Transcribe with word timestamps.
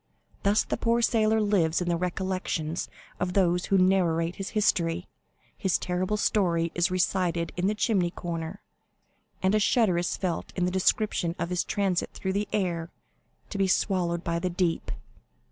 Thus 0.41 0.63
the 0.63 0.77
poor 0.77 1.03
sailor 1.03 1.39
lives 1.39 1.79
in 1.79 1.87
the 1.87 1.95
recollection 1.95 2.75
of 3.19 3.33
those 3.33 3.65
who 3.65 3.77
narrate 3.77 4.37
his 4.37 4.49
history; 4.57 5.07
his 5.55 5.77
terrible 5.77 6.17
story 6.17 6.71
is 6.73 6.89
recited 6.89 7.51
in 7.55 7.67
the 7.67 7.75
chimney 7.75 8.09
corner, 8.09 8.63
and 9.43 9.53
a 9.53 9.59
shudder 9.59 9.99
is 9.99 10.17
felt 10.17 10.53
at 10.57 10.65
the 10.65 10.71
description 10.71 11.35
of 11.37 11.49
his 11.51 11.63
transit 11.63 12.09
through 12.15 12.33
the 12.33 12.47
air 12.51 12.89
to 13.51 13.59
be 13.59 13.67
swallowed 13.67 14.23
by 14.23 14.39
the 14.39 14.49
deep." 14.49 14.91